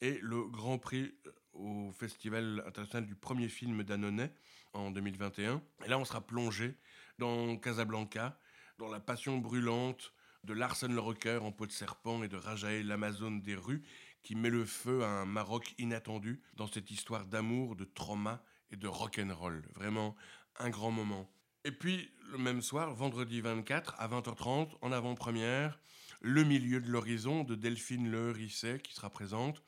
et 0.00 0.18
le 0.22 0.44
Grand 0.44 0.78
Prix 0.78 1.14
euh, 1.26 1.30
au 1.52 1.92
Festival 1.92 2.64
international 2.66 3.06
du 3.06 3.14
premier 3.14 3.48
film 3.48 3.82
d'Annonay 3.82 4.32
en 4.72 4.90
2021. 4.90 5.60
Et 5.84 5.88
là, 5.88 5.98
on 5.98 6.06
sera 6.06 6.26
plongé 6.26 6.76
dans 7.18 7.58
Casablanca, 7.58 8.38
dans 8.78 8.88
la 8.88 9.00
passion 9.00 9.36
brûlante 9.36 10.14
de 10.44 10.54
Larsen 10.54 10.94
le 10.94 11.00
Rocker 11.00 11.40
en 11.42 11.52
peau 11.52 11.66
de 11.66 11.72
serpent 11.72 12.22
et 12.22 12.28
de 12.28 12.36
Rajael 12.36 12.86
l'Amazone 12.86 13.42
des 13.42 13.56
rues, 13.56 13.82
qui 14.26 14.34
met 14.34 14.50
le 14.50 14.64
feu 14.64 15.04
à 15.04 15.08
un 15.08 15.24
Maroc 15.24 15.72
inattendu 15.78 16.42
dans 16.56 16.66
cette 16.66 16.90
histoire 16.90 17.26
d'amour, 17.26 17.76
de 17.76 17.84
trauma 17.84 18.42
et 18.72 18.76
de 18.76 18.88
rock'n'roll. 18.88 19.62
Vraiment 19.76 20.16
un 20.58 20.68
grand 20.68 20.90
moment. 20.90 21.30
Et 21.62 21.70
puis, 21.70 22.10
le 22.32 22.38
même 22.38 22.60
soir, 22.60 22.92
vendredi 22.92 23.40
24, 23.40 23.94
à 24.00 24.08
20h30, 24.08 24.70
en 24.80 24.90
avant-première, 24.90 25.78
Le 26.22 26.42
milieu 26.42 26.80
de 26.80 26.90
l'horizon 26.90 27.44
de 27.44 27.54
Delphine 27.54 28.10
Le 28.10 28.32
Risset, 28.32 28.80
qui 28.80 28.94
sera 28.94 29.10
présente. 29.10 29.62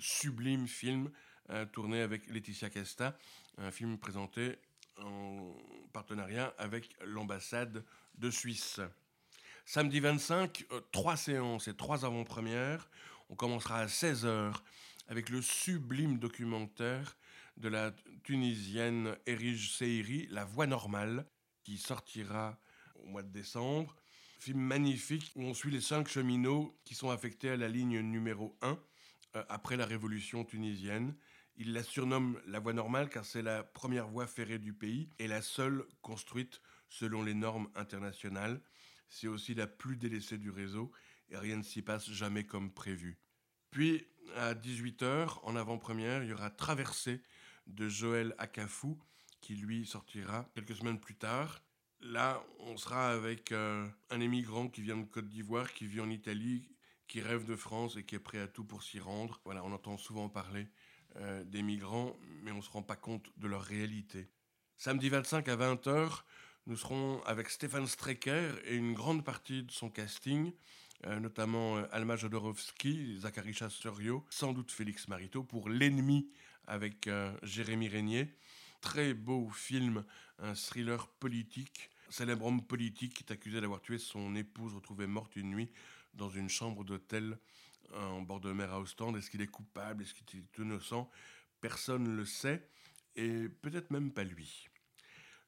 Sublime 0.00 0.66
film 0.66 1.12
euh, 1.50 1.64
tourné 1.64 2.00
avec 2.00 2.26
Laetitia 2.26 2.70
Casta, 2.70 3.16
un 3.58 3.70
film 3.70 3.96
présenté 3.96 4.56
en 4.98 5.54
partenariat 5.92 6.52
avec 6.58 6.96
l'ambassade 7.04 7.84
de 8.16 8.28
Suisse. 8.28 8.80
Samedi 9.66 10.00
25, 10.00 10.66
euh, 10.72 10.80
trois 10.90 11.16
séances 11.16 11.68
et 11.68 11.74
trois 11.74 12.04
avant-premières. 12.04 12.88
On 13.30 13.36
commencera 13.36 13.78
à 13.78 13.86
16h 13.86 14.54
avec 15.08 15.30
le 15.30 15.40
sublime 15.40 16.18
documentaire 16.18 17.16
de 17.56 17.68
la 17.68 17.94
Tunisienne 18.22 19.16
Erige 19.26 19.72
Seiri, 19.76 20.26
La 20.30 20.44
Voix 20.44 20.66
Normale, 20.66 21.26
qui 21.62 21.78
sortira 21.78 22.58
au 22.96 23.06
mois 23.06 23.22
de 23.22 23.32
décembre. 23.32 23.96
Film 24.38 24.60
magnifique 24.60 25.32
où 25.36 25.42
on 25.42 25.54
suit 25.54 25.70
les 25.70 25.80
cinq 25.80 26.08
cheminots 26.08 26.78
qui 26.84 26.94
sont 26.94 27.10
affectés 27.10 27.50
à 27.50 27.56
la 27.56 27.68
ligne 27.68 28.00
numéro 28.00 28.58
1 28.60 28.78
euh, 29.36 29.44
après 29.48 29.76
la 29.76 29.86
révolution 29.86 30.44
tunisienne. 30.44 31.14
Il 31.56 31.72
la 31.72 31.82
surnomme 31.82 32.40
la 32.46 32.58
voie 32.58 32.72
normale 32.72 33.08
car 33.08 33.24
c'est 33.24 33.42
la 33.42 33.62
première 33.62 34.08
voie 34.08 34.26
ferrée 34.26 34.58
du 34.58 34.74
pays 34.74 35.08
et 35.18 35.28
la 35.28 35.40
seule 35.40 35.84
construite 36.02 36.60
selon 36.88 37.22
les 37.22 37.34
normes 37.34 37.68
internationales. 37.74 38.60
C'est 39.08 39.28
aussi 39.28 39.54
la 39.54 39.66
plus 39.66 39.96
délaissée 39.96 40.38
du 40.38 40.50
réseau 40.50 40.92
et 41.30 41.36
rien 41.36 41.56
ne 41.56 41.62
s'y 41.62 41.82
passe 41.82 42.10
jamais 42.10 42.44
comme 42.44 42.72
prévu. 42.72 43.18
Puis, 43.70 44.06
à 44.36 44.54
18h, 44.54 45.40
en 45.42 45.56
avant-première, 45.56 46.22
il 46.22 46.30
y 46.30 46.32
aura 46.32 46.50
Traversée 46.50 47.20
de 47.66 47.88
Joël 47.88 48.34
Akafou, 48.38 48.98
qui 49.40 49.54
lui 49.54 49.86
sortira 49.86 50.48
quelques 50.54 50.76
semaines 50.76 51.00
plus 51.00 51.16
tard. 51.16 51.60
Là, 52.00 52.42
on 52.60 52.76
sera 52.76 53.10
avec 53.10 53.52
euh, 53.52 53.86
un 54.10 54.20
émigrant 54.20 54.68
qui 54.68 54.82
vient 54.82 54.96
de 54.96 55.04
Côte 55.04 55.28
d'Ivoire, 55.28 55.72
qui 55.72 55.86
vit 55.86 56.00
en 56.00 56.10
Italie, 56.10 56.68
qui 57.08 57.20
rêve 57.20 57.44
de 57.44 57.56
France 57.56 57.96
et 57.96 58.04
qui 58.04 58.14
est 58.14 58.20
prêt 58.20 58.40
à 58.40 58.48
tout 58.48 58.64
pour 58.64 58.82
s'y 58.82 58.98
rendre. 58.98 59.40
Voilà, 59.44 59.64
on 59.64 59.72
entend 59.72 59.96
souvent 59.96 60.28
parler 60.28 60.68
euh, 61.16 61.44
des 61.44 61.62
migrants, 61.62 62.16
mais 62.42 62.50
on 62.50 62.56
ne 62.56 62.62
se 62.62 62.70
rend 62.70 62.82
pas 62.82 62.96
compte 62.96 63.30
de 63.38 63.46
leur 63.46 63.62
réalité. 63.62 64.28
Samedi 64.76 65.08
25 65.08 65.48
à 65.48 65.56
20h, 65.56 66.22
nous 66.66 66.76
serons 66.76 67.22
avec 67.24 67.50
Stéphane 67.50 67.86
Strecker 67.86 68.50
et 68.64 68.74
une 68.74 68.94
grande 68.94 69.24
partie 69.24 69.62
de 69.62 69.70
son 69.70 69.90
casting, 69.90 70.52
notamment 71.20 71.76
euh, 71.76 71.84
Alma 71.92 72.16
Jodorowsky, 72.16 73.18
Zachary 73.18 73.52
Chasserio, 73.52 74.24
sans 74.30 74.52
doute 74.52 74.72
Félix 74.72 75.08
Marito, 75.08 75.42
pour 75.42 75.68
L'ennemi 75.68 76.30
avec 76.66 77.10
Jérémy 77.42 77.88
Régnier. 77.88 78.34
Très 78.80 79.12
beau 79.12 79.50
film, 79.50 80.02
un 80.38 80.54
thriller 80.54 81.08
politique. 81.08 81.90
Célèbre 82.08 82.46
homme 82.46 82.64
politique 82.64 83.14
qui 83.14 83.24
est 83.24 83.32
accusé 83.32 83.60
d'avoir 83.60 83.82
tué 83.82 83.98
son 83.98 84.34
épouse 84.34 84.74
retrouvée 84.74 85.06
morte 85.06 85.36
une 85.36 85.50
nuit 85.50 85.70
dans 86.14 86.30
une 86.30 86.48
chambre 86.48 86.82
d'hôtel 86.82 87.38
en 87.92 88.22
bord 88.22 88.40
de 88.40 88.50
mer 88.50 88.72
à 88.72 88.80
Ostende. 88.80 89.18
Est-ce 89.18 89.30
qu'il 89.30 89.42
est 89.42 89.46
coupable? 89.46 90.02
Est-ce 90.04 90.14
qu'il 90.14 90.40
est 90.40 90.58
innocent? 90.58 91.10
Personne 91.60 92.04
ne 92.04 92.16
le 92.16 92.24
sait, 92.24 92.66
et 93.16 93.48
peut-être 93.48 93.90
même 93.90 94.10
pas 94.10 94.24
lui. 94.24 94.68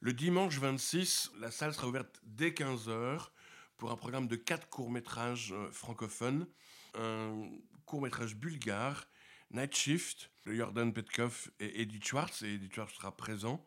Le 0.01 0.13
dimanche 0.13 0.59
26, 0.59 1.33
la 1.41 1.51
salle 1.51 1.75
sera 1.75 1.89
ouverte 1.89 2.21
dès 2.23 2.51
15h 2.51 3.29
pour 3.77 3.91
un 3.91 3.97
programme 3.97 4.29
de 4.29 4.37
quatre 4.37 4.69
courts-métrages 4.69 5.53
euh, 5.53 5.71
francophones. 5.71 6.47
Un 6.95 7.51
court-métrage 7.85 8.37
bulgare, 8.37 9.07
Night 9.51 9.75
Shift, 9.75 10.31
de 10.47 10.55
Jordan 10.55 10.93
Petkov 10.93 11.51
et 11.61 11.83
Edith 11.83 12.07
Schwartz, 12.07 12.43
et 12.43 12.55
Edith 12.55 12.75
Schwartz 12.75 12.95
sera 12.95 13.17
présent. 13.17 13.67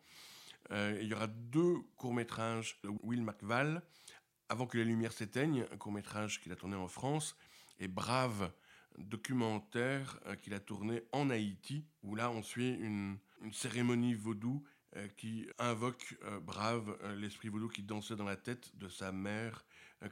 Euh, 0.72 0.98
il 1.00 1.08
y 1.08 1.14
aura 1.14 1.26
deux 1.26 1.78
courts-métrages 1.96 2.78
de 2.82 2.90
Will 3.02 3.22
McVall, 3.22 3.82
Avant 4.48 4.66
que 4.66 4.78
les 4.78 4.84
lumières 4.84 5.12
s'éteignent, 5.12 5.64
un 5.72 5.76
court-métrage 5.76 6.40
qu'il 6.40 6.52
a 6.52 6.56
tourné 6.56 6.76
en 6.76 6.88
France, 6.88 7.36
et 7.78 7.88
Brave, 7.88 8.52
documentaire 8.98 10.18
euh, 10.26 10.36
qu'il 10.36 10.54
a 10.54 10.60
tourné 10.60 11.02
en 11.12 11.30
Haïti, 11.30 11.84
où 12.02 12.14
là 12.14 12.30
on 12.30 12.42
suit 12.42 12.74
une, 12.74 13.18
cérémonie 13.52 14.14
vaudou 14.14 14.62
qui 15.16 15.48
invoque 15.58 16.16
euh, 16.24 16.40
Brave, 16.40 16.98
l'esprit 17.16 17.48
vaudou 17.48 17.68
qui 17.68 17.82
dansait 17.82 18.16
dans 18.16 18.24
la 18.24 18.36
tête 18.36 18.76
de 18.76 18.88
sa 18.88 19.12
mère 19.12 19.64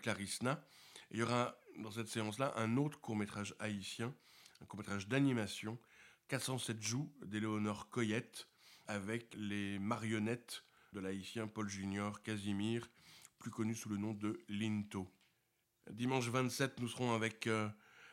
Clarissna. 0.02 0.64
il 1.10 1.18
y 1.18 1.22
aura 1.22 1.58
dans 1.78 1.90
cette 1.90 2.08
séance-là 2.08 2.52
un 2.56 2.76
autre 2.76 3.00
court-métrage 3.00 3.54
haïtien, 3.58 4.14
un 4.60 4.66
court-métrage 4.66 5.08
d'animation, 5.08 5.78
407 6.28 6.82
joues 6.82 7.12
d'Éléonore 7.24 7.88
Coyette, 7.90 8.48
avec 8.86 9.34
les 9.34 9.78
marionnettes 9.78 10.64
de 10.92 11.00
l'haïtien 11.00 11.46
Paul 11.46 11.68
Junior 11.68 12.22
Casimir, 12.22 12.88
plus 13.38 13.50
connu 13.50 13.74
sous 13.74 13.88
le 13.88 13.96
nom 13.96 14.12
de 14.12 14.44
Linto. 14.48 15.10
Dimanche 15.90 16.28
27, 16.28 16.80
nous 16.80 16.88
serons 16.88 17.14
avec 17.14 17.48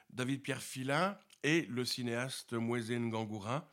David 0.09 0.41
Pierre 0.43 0.61
Filin 0.61 1.17
et 1.43 1.63
le 1.63 1.83
cinéaste 1.83 2.53
Moïse 2.53 2.91
Ngangoura, 2.91 3.71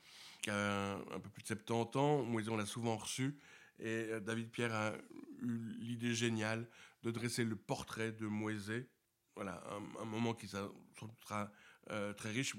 un 0.48 1.20
peu 1.22 1.30
plus 1.30 1.42
de 1.42 1.48
70 1.48 1.98
ans. 1.98 2.22
Moïse, 2.22 2.48
on 2.48 2.56
l'a 2.56 2.66
souvent 2.66 2.96
reçu. 2.96 3.38
Et 3.78 4.10
euh, 4.10 4.20
David 4.20 4.50
Pierre 4.50 4.74
a 4.74 4.94
eu 5.40 5.58
l'idée 5.80 6.14
géniale 6.14 6.68
de 7.02 7.10
dresser 7.10 7.44
le 7.44 7.56
portrait 7.56 8.12
de 8.12 8.26
Moïse. 8.26 8.72
Voilà, 9.34 9.62
un, 10.00 10.04
moment 10.04 10.34
qui 10.34 10.46
sera 10.46 11.50
euh, 11.90 12.12
très 12.12 12.30
riche. 12.30 12.54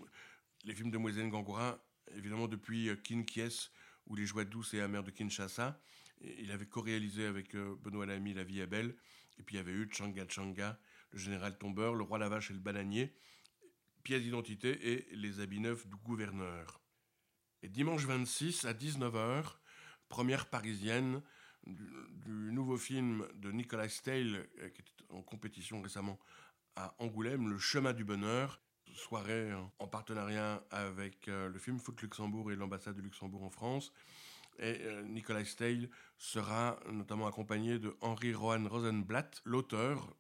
Les 0.66 0.74
films 0.74 0.92
de 0.92 0.98
Moïse 0.98 1.18
Ngangoura, 1.18 1.84
évidemment 2.16 2.48
depuis 2.48 2.90
euh, 2.90 2.96
Kin 2.96 3.24
Kies 3.24 3.70
ou 4.08 4.16
Les 4.16 4.26
Joies 4.26 4.46
douces 4.46 4.74
et 4.74 4.82
amères 4.82 5.04
de 5.04 5.12
Kinshasa. 5.12 5.80
il 6.20 6.52
avait 6.52 6.66
co-réalisé 6.66 7.26
avec 7.26 7.56
Benoît 7.56 8.06
Lamy 8.06 8.34
La 8.34 8.44
vie 8.44 8.60
est 8.60 8.68
belle. 8.68 8.96
Et 9.40 9.44
puis 9.44 9.56
il 9.56 9.58
y 9.58 9.62
avait 9.62 9.72
eu 9.72 9.90
Changa 9.92 10.26
Changa, 10.28 10.80
Le 11.12 11.20
général 11.20 11.58
tombeur, 11.58 11.96
Le 11.96 12.04
roi 12.04 12.18
la 12.18 12.28
vache 12.28 12.52
et 12.52 12.54
le 12.54 12.60
bananier 12.60 13.16
pièce 14.04 14.22
d'identité 14.22 14.92
et 14.92 15.16
les 15.16 15.40
habits 15.40 15.62
neufs 15.62 15.88
du 15.88 15.96
gouverneur. 15.96 16.83
Et 17.64 17.70
dimanche 17.70 18.04
26 18.06 18.66
à 18.66 18.74
19h, 18.74 19.46
première 20.10 20.48
parisienne 20.48 21.22
du, 21.66 22.52
nouveau 22.52 22.76
film 22.76 23.26
de 23.36 23.54
Nicolas 23.54 23.88
Steil, 23.88 24.36
euh, 24.36 24.68
qui 24.68 24.82
est 24.82 25.16
en 25.16 25.22
compétition 25.22 25.82
récemment 25.82 26.20
à 26.76 26.94
Angoulême, 27.00 27.48
Le 27.48 27.58
chemin 27.58 27.94
du 27.94 28.04
bonheur, 28.04 28.60
soirée 28.94 29.54
en 29.80 29.88
partenariat 29.88 30.62
avec 30.72 31.30
euh, 31.30 31.48
le 31.48 31.58
film 31.58 31.80
Foot 31.80 32.02
Luxembourg 32.02 32.52
et 32.52 32.58
l'ambassade 32.58 32.98
de 32.98 33.02
Luxembourg 33.02 33.44
en 33.44 33.50
France. 33.50 33.94
Et 34.60 34.82
euh, 34.82 35.02
Nicolas 35.04 35.46
Steil 35.46 35.90
sera 36.18 36.78
notamment 36.92 37.28
accompagné 37.28 37.80
de 37.80 37.96
Henri 38.02 38.34
Rohan 38.34 38.68
Rosenblatt, 38.68 39.42
l'auteur 39.46 40.18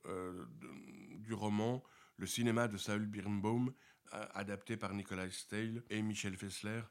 du 1.18 1.34
roman 1.34 1.84
le 2.16 2.26
cinéma 2.26 2.70
de 2.70 2.78
Saul 2.78 3.06
Birnbaum, 3.06 3.74
adapté 4.12 4.78
par 4.78 4.94
Nicolas 4.94 5.30
Steil 5.30 5.82
et 5.90 6.02
Michel 6.02 6.38
Fessler 6.38 6.84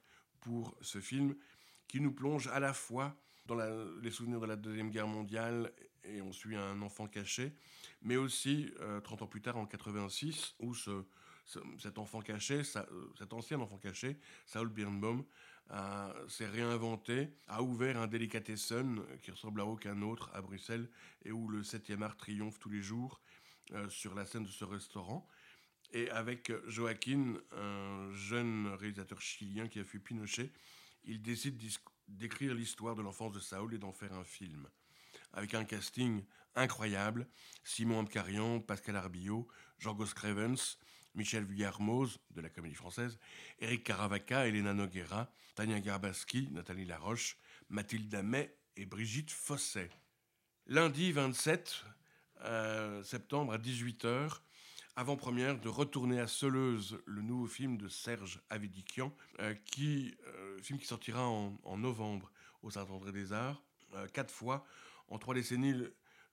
pour 0.42 0.76
ce 0.80 1.00
film, 1.00 1.34
qui 1.88 2.00
nous 2.00 2.12
plonge 2.12 2.48
à 2.48 2.60
la 2.60 2.72
fois 2.72 3.16
dans 3.46 3.56
les 4.00 4.10
souvenirs 4.10 4.40
de 4.40 4.46
la 4.46 4.56
Deuxième 4.56 4.90
Guerre 4.90 5.08
mondiale, 5.08 5.72
et 6.04 6.20
on 6.20 6.32
suit 6.32 6.56
un 6.56 6.80
enfant 6.82 7.06
caché, 7.06 7.54
mais 8.02 8.16
aussi 8.16 8.72
30 9.04 9.22
euh, 9.22 9.24
ans 9.24 9.28
plus 9.28 9.42
tard, 9.42 9.56
en 9.56 9.66
86, 9.66 10.54
où 10.58 10.74
ce, 10.74 11.04
cet 11.78 11.98
enfant 11.98 12.20
caché, 12.20 12.62
euh, 12.76 12.82
cet 13.18 13.32
ancien 13.32 13.60
enfant 13.60 13.78
caché, 13.78 14.18
Saul 14.46 14.68
Birnbaum, 14.68 15.24
s'est 16.28 16.48
réinventé, 16.48 17.30
a 17.48 17.62
ouvert 17.62 17.96
un 17.96 18.06
délicatessen 18.06 19.00
qui 19.22 19.30
ressemble 19.30 19.62
à 19.62 19.64
aucun 19.64 20.02
autre 20.02 20.30
à 20.34 20.42
Bruxelles, 20.42 20.90
et 21.24 21.32
où 21.32 21.48
le 21.48 21.62
7e 21.62 22.02
art 22.02 22.16
triomphe 22.16 22.58
tous 22.58 22.68
les 22.68 22.82
jours, 22.82 23.22
euh, 23.74 23.88
sur 23.88 24.14
la 24.14 24.26
scène 24.26 24.42
de 24.42 24.50
ce 24.50 24.64
restaurant. 24.64 25.26
Et 25.92 26.10
avec 26.10 26.52
Joaquin, 26.68 27.34
un 27.52 28.10
jeune 28.14 28.68
réalisateur 28.78 29.20
chilien 29.20 29.68
qui 29.68 29.78
a 29.78 29.84
fui 29.84 29.98
Pinochet, 29.98 30.50
il 31.04 31.20
décide 31.20 31.60
d'écrire 32.08 32.54
l'histoire 32.54 32.94
de 32.94 33.02
l'enfance 33.02 33.32
de 33.32 33.40
Saul 33.40 33.74
et 33.74 33.78
d'en 33.78 33.92
faire 33.92 34.14
un 34.14 34.24
film. 34.24 34.68
Avec 35.32 35.54
un 35.54 35.64
casting 35.64 36.24
incroyable, 36.54 37.26
Simon 37.64 38.00
Amcarian, 38.00 38.60
Pascal 38.60 38.96
Arbillot, 38.96 39.46
Jorgos 39.78 40.14
Crevens, 40.14 40.78
Michel 41.14 41.44
Villarmoz 41.44 42.18
de 42.30 42.40
la 42.40 42.48
comédie 42.48 42.74
française, 42.74 43.18
Eric 43.58 43.84
Caravaca, 43.84 44.46
Elena 44.46 44.72
Noguera, 44.72 45.30
Tania 45.54 45.80
Garbaski, 45.80 46.48
Nathalie 46.52 46.86
Laroche, 46.86 47.36
Mathilde 47.68 48.14
Amet 48.14 48.56
et 48.76 48.86
Brigitte 48.86 49.30
Fosset. 49.30 49.90
Lundi 50.66 51.12
27, 51.12 51.84
euh, 52.44 53.02
septembre 53.02 53.52
à 53.52 53.58
18h, 53.58 54.40
avant-première 54.94 55.58
de 55.58 55.68
Retourner 55.68 56.20
à 56.20 56.26
Seleuse, 56.26 57.00
le 57.06 57.22
nouveau 57.22 57.46
film 57.46 57.78
de 57.78 57.88
Serge 57.88 58.42
Avidikian, 58.50 59.14
euh, 59.40 59.54
qui, 59.64 60.14
euh, 60.26 60.58
film 60.60 60.78
qui 60.78 60.86
sortira 60.86 61.26
en, 61.26 61.78
novembre 61.78 62.30
au 62.62 62.70
Saint-André 62.70 63.12
des 63.12 63.32
Arts. 63.32 63.62
quatre 64.12 64.32
fois, 64.32 64.64
en 65.08 65.18
trois 65.18 65.34
décennies, 65.34 65.72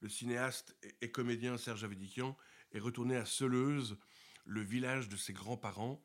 le, 0.01 0.09
cinéaste 0.09 0.75
et, 1.01 1.11
comédien 1.11 1.57
Serge 1.57 1.83
Avidikian 1.83 2.37
est 2.73 2.79
retourné 2.79 3.15
à 3.15 3.25
Seleuse, 3.25 3.97
le 4.45 4.61
village 4.61 5.09
de 5.09 5.15
ses 5.15 5.33
grands-parents, 5.33 6.03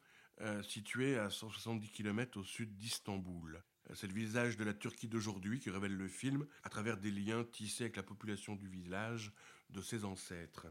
situé 0.62 1.18
à 1.18 1.30
170 1.30 1.90
km 1.90 2.40
au 2.40 2.44
sud 2.44 2.76
d'Istanbul. 2.76 3.62
C'est 3.94 4.06
le 4.06 4.14
visage 4.14 4.56
de 4.56 4.64
la 4.64 4.74
Turquie 4.74 5.08
d'aujourd'hui 5.08 5.60
qui 5.60 5.70
révèle 5.70 5.96
le 5.96 6.08
film 6.08 6.46
à 6.62 6.70
travers 6.70 6.96
des 6.96 7.10
liens 7.10 7.44
tissés 7.44 7.84
avec 7.84 7.96
la 7.96 8.02
population 8.02 8.56
du 8.56 8.68
village, 8.68 9.32
de 9.70 9.80
ses 9.80 10.04
ancêtres. 10.04 10.66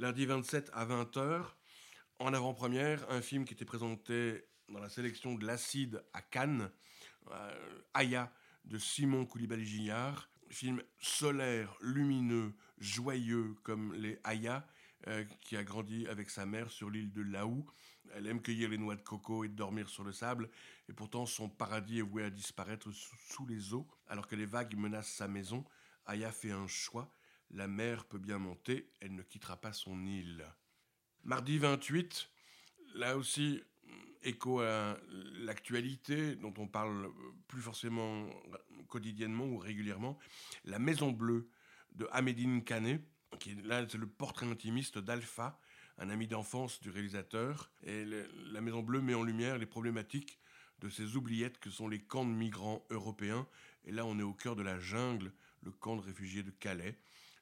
Lundi 0.00 0.26
27 0.26 0.70
à 0.74 0.86
20h, 0.86 1.42
en 2.20 2.32
avant-première, 2.32 3.04
un 3.10 3.20
film 3.20 3.44
qui 3.44 3.54
était 3.54 3.64
présenté 3.64 4.44
dans 4.68 4.78
la 4.78 4.88
sélection 4.88 5.34
de 5.34 5.44
l'Acide 5.44 6.04
à 6.12 6.22
Cannes, 6.22 6.70
euh, 7.32 7.80
Aya 7.94 8.32
de 8.64 8.78
Simon 8.78 9.24
Koulibaly-Gillard. 9.24 10.30
Film 10.50 10.80
solaire, 11.00 11.76
lumineux, 11.80 12.54
joyeux 12.78 13.56
comme 13.64 13.92
les 13.94 14.20
Aya, 14.22 14.64
euh, 15.08 15.24
qui 15.40 15.56
a 15.56 15.64
grandi 15.64 16.06
avec 16.06 16.30
sa 16.30 16.46
mère 16.46 16.70
sur 16.70 16.90
l'île 16.90 17.12
de 17.12 17.22
Laou. 17.22 17.66
Elle 18.14 18.28
aime 18.28 18.40
cueillir 18.40 18.68
les 18.68 18.78
noix 18.78 18.94
de 18.94 19.02
coco 19.02 19.42
et 19.42 19.48
dormir 19.48 19.88
sur 19.88 20.04
le 20.04 20.12
sable, 20.12 20.48
et 20.88 20.92
pourtant 20.92 21.26
son 21.26 21.48
paradis 21.48 21.98
est 21.98 22.02
voué 22.02 22.22
à 22.22 22.30
disparaître 22.30 22.92
sous 22.92 23.46
les 23.46 23.74
eaux. 23.74 23.88
Alors 24.06 24.28
que 24.28 24.36
les 24.36 24.46
vagues 24.46 24.76
menacent 24.76 25.10
sa 25.10 25.26
maison, 25.26 25.64
Aya 26.06 26.30
fait 26.30 26.52
un 26.52 26.68
choix 26.68 27.12
La 27.50 27.66
mer 27.66 28.04
peut 28.04 28.18
bien 28.18 28.38
monter, 28.38 28.90
elle 29.00 29.14
ne 29.14 29.22
quittera 29.22 29.56
pas 29.56 29.72
son 29.72 30.06
île. 30.06 30.44
Mardi 31.24 31.58
28, 31.58 32.30
là 32.94 33.16
aussi, 33.16 33.62
écho 34.22 34.60
à 34.60 34.98
l'actualité 35.40 36.36
dont 36.36 36.52
on 36.58 36.66
parle 36.66 37.10
plus 37.46 37.62
forcément 37.62 38.28
quotidiennement 38.88 39.44
ou 39.46 39.58
régulièrement, 39.58 40.18
La 40.64 40.78
Maison 40.78 41.10
Bleue 41.10 41.48
de 41.92 42.06
Hamedine 42.12 42.64
Kané, 42.64 43.00
qui 43.38 43.50
est 43.50 43.62
là 43.62 43.86
c'est 43.88 43.98
le 43.98 44.06
portrait 44.06 44.46
intimiste 44.46 44.98
d'Alpha, 44.98 45.58
un 45.98 46.10
ami 46.10 46.26
d'enfance 46.26 46.80
du 46.80 46.90
réalisateur. 46.90 47.70
Et 47.82 48.04
La 48.52 48.60
Maison 48.60 48.82
Bleue 48.82 49.00
met 49.00 49.14
en 49.14 49.22
lumière 49.22 49.58
les 49.58 49.66
problématiques 49.66 50.38
de 50.80 50.88
ces 50.88 51.16
oubliettes 51.16 51.58
que 51.58 51.70
sont 51.70 51.88
les 51.88 52.00
camps 52.00 52.24
de 52.24 52.30
migrants 52.30 52.86
européens. 52.90 53.48
Et 53.84 53.92
là, 53.92 54.04
on 54.04 54.18
est 54.18 54.22
au 54.22 54.34
cœur 54.34 54.54
de 54.54 54.62
la 54.62 54.78
jungle, 54.78 55.32
le 55.62 55.72
camp 55.72 55.96
de 55.96 56.02
réfugiés 56.02 56.42
de 56.42 56.50
Calais. 56.50 56.98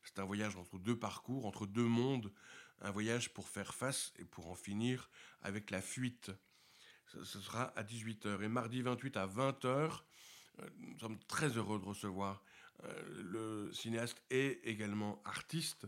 C'est 0.06 0.20
un 0.20 0.24
voyage 0.24 0.56
entre 0.56 0.78
deux 0.78 0.98
parcours, 0.98 1.46
entre 1.46 1.66
deux 1.66 1.86
mondes, 1.86 2.32
un 2.80 2.90
voyage 2.90 3.32
pour 3.32 3.48
faire 3.48 3.74
face 3.74 4.12
et 4.18 4.24
pour 4.24 4.50
en 4.50 4.54
finir 4.54 5.10
avec 5.42 5.70
la 5.70 5.82
fuite. 5.82 6.30
Ce 7.06 7.24
sera 7.24 7.64
à 7.76 7.82
18h. 7.82 8.42
Et 8.42 8.48
mardi 8.48 8.82
28 8.82 9.16
à 9.16 9.26
20h, 9.26 9.66
euh, 9.66 10.68
nous 10.78 10.98
sommes 10.98 11.18
très 11.28 11.48
heureux 11.48 11.78
de 11.78 11.84
recevoir 11.84 12.42
euh, 12.84 13.22
le 13.22 13.72
cinéaste 13.72 14.22
et 14.30 14.68
également 14.68 15.22
artiste 15.24 15.86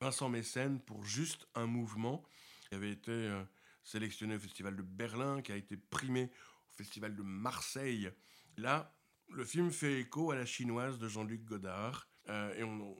Vincent 0.00 0.28
Mécène 0.28 0.80
pour 0.80 1.04
Juste 1.04 1.46
un 1.54 1.66
mouvement, 1.66 2.24
qui 2.68 2.74
avait 2.74 2.90
été 2.90 3.10
euh, 3.10 3.42
sélectionné 3.84 4.36
au 4.36 4.38
Festival 4.38 4.76
de 4.76 4.82
Berlin, 4.82 5.42
qui 5.42 5.52
a 5.52 5.56
été 5.56 5.76
primé 5.76 6.30
au 6.70 6.72
Festival 6.72 7.14
de 7.14 7.22
Marseille. 7.22 8.10
Là, 8.56 8.94
le 9.28 9.44
film 9.44 9.70
fait 9.70 10.00
écho 10.00 10.30
à 10.30 10.36
la 10.36 10.46
chinoise 10.46 10.98
de 10.98 11.08
Jean-Luc 11.08 11.44
Godard, 11.44 12.08
et 12.56 12.62
on, 12.62 12.96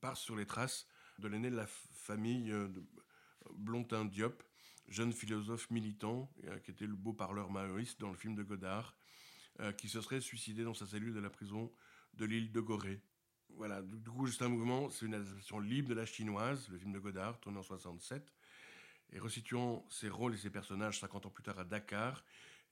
part 0.00 0.16
sur 0.16 0.34
les 0.34 0.46
traces 0.46 0.86
de 1.18 1.28
l'aîné 1.28 1.50
de 1.50 1.56
la 1.56 1.66
famille 1.66 2.50
de 2.50 2.84
Blontin 3.52 4.04
Diop, 4.04 4.42
jeune 4.88 5.12
philosophe 5.12 5.70
militant, 5.70 6.32
qui 6.64 6.72
était 6.72 6.86
le 6.86 6.96
beau 6.96 7.12
parleur 7.12 7.50
maoïste 7.50 8.00
dans 8.00 8.10
le 8.10 8.16
film 8.16 8.34
de 8.34 8.42
Godard, 8.42 8.96
qui 9.76 9.88
se 9.88 10.00
serait 10.00 10.20
suicidé 10.20 10.64
dans 10.64 10.74
sa 10.74 10.86
cellule 10.86 11.14
de 11.14 11.20
la 11.20 11.30
prison 11.30 11.70
de 12.14 12.24
l'île 12.24 12.50
de 12.50 12.60
Gorée. 12.60 13.00
Voilà, 13.56 13.82
du 13.82 14.10
coup, 14.10 14.26
juste 14.26 14.42
un 14.42 14.48
mouvement, 14.48 14.90
c'est 14.90 15.06
une 15.06 15.14
adaptation 15.14 15.60
libre 15.60 15.88
de 15.90 15.94
la 15.94 16.06
chinoise, 16.06 16.68
le 16.70 16.78
film 16.78 16.92
de 16.92 16.98
Godard, 16.98 17.38
tourné 17.40 17.58
en 17.58 17.62
67, 17.62 18.32
et 19.12 19.18
resituant 19.18 19.86
ses 19.90 20.08
rôles 20.08 20.34
et 20.34 20.38
ses 20.38 20.50
personnages 20.50 21.00
50 21.00 21.26
ans 21.26 21.30
plus 21.30 21.42
tard 21.42 21.58
à 21.58 21.64
Dakar, 21.64 22.24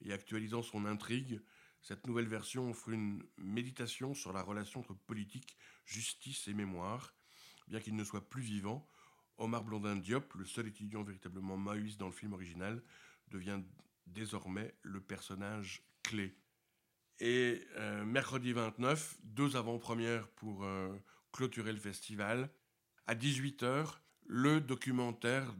et 0.03 0.13
actualisant 0.13 0.63
son 0.63 0.87
intrigue, 0.87 1.41
cette 1.83 2.07
nouvelle 2.07 2.29
version 2.29 2.71
offre 2.71 2.91
une 2.91 3.23
méditation 3.39 4.15
sur 4.15 4.33
la 4.33 4.43
relation 4.43 4.81
entre 4.81 4.95
politique, 4.95 5.57
justice 5.87 6.47
et 6.49 6.55
mémoire. 6.55 7.15
Bien 7.69 7.81
qu'il 7.81 7.97
ne 7.97 8.05
soit 8.05 8.29
plus 8.29 8.43
vivant, 8.43 8.89
Omar 9.39 9.65
Blondin 9.65 9.97
Diop, 9.97 10.35
le 10.35 10.45
seul 10.45 10.69
étudiant 10.69 11.03
véritablement 11.03 11.57
maoïste 11.57 11.99
dans 11.99 12.07
le 12.07 12.13
film 12.13 12.33
original, 12.33 12.83
devient 13.29 13.61
désormais 14.07 14.75
le 14.83 15.01
personnage 15.01 15.83
clé. 16.03 16.37
Et 17.21 17.67
euh, 17.77 18.05
mercredi 18.05 18.53
29, 18.53 19.19
deux 19.23 19.57
avant-premières 19.57 20.29
pour 20.29 20.65
euh, 20.65 20.95
clôturer 21.33 21.73
le 21.73 21.79
festival. 21.79 22.51
À 23.07 23.15
18h, 23.15 24.01
le 24.27 24.61
documentaire 24.61 25.55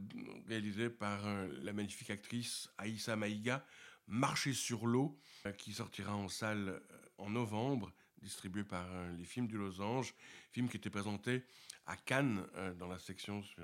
réalisé 0.47 0.89
par 0.89 1.27
euh, 1.27 1.47
la 1.61 1.73
magnifique 1.73 2.09
actrice 2.09 2.69
Aïssa 2.77 3.15
Maïga, 3.15 3.65
Marcher 4.11 4.53
sur 4.53 4.85
l'eau, 4.85 5.17
qui 5.57 5.73
sortira 5.73 6.13
en 6.13 6.27
salle 6.27 6.81
en 7.17 7.29
novembre, 7.29 7.93
distribué 8.21 8.63
par 8.65 8.85
les 9.17 9.23
films 9.23 9.47
du 9.47 9.57
Losange, 9.57 10.13
film 10.51 10.67
qui 10.67 10.75
était 10.77 10.89
présenté 10.89 11.45
à 11.85 11.95
Cannes 11.95 12.45
dans 12.77 12.87
la 12.87 12.99
section 12.99 13.41
sur 13.41 13.63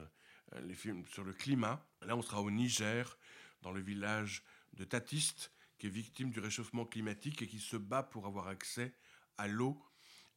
les 0.63 0.73
films 0.73 1.05
sur 1.07 1.25
le 1.25 1.33
climat. 1.33 1.85
Là, 2.01 2.15
on 2.15 2.21
sera 2.21 2.41
au 2.41 2.49
Niger, 2.49 3.17
dans 3.61 3.73
le 3.73 3.81
village 3.81 4.41
de 4.73 4.85
Tatiste, 4.85 5.51
qui 5.77 5.87
est 5.87 5.91
victime 5.91 6.31
du 6.31 6.39
réchauffement 6.39 6.85
climatique 6.85 7.41
et 7.41 7.47
qui 7.47 7.59
se 7.59 7.77
bat 7.77 8.03
pour 8.03 8.25
avoir 8.25 8.47
accès 8.47 8.93
à 9.37 9.47
l'eau. 9.47 9.81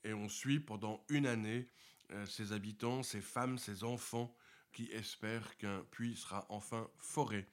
Et 0.05 0.13
on 0.13 0.29
suit 0.29 0.61
pendant 0.61 1.05
une 1.09 1.27
année 1.27 1.69
euh, 2.13 2.27
ses 2.27 2.53
habitants, 2.53 3.03
ses 3.03 3.21
femmes, 3.21 3.59
ses 3.59 3.85
enfants 3.85 4.35
qui 4.73 4.91
espèrent 4.93 5.57
qu'un 5.57 5.85
puits 5.91 6.17
sera 6.17 6.47
enfin 6.49 6.89
foré. 6.99 7.47